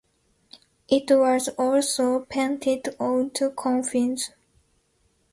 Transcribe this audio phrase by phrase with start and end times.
[0.89, 4.31] It was also painted onto coffins.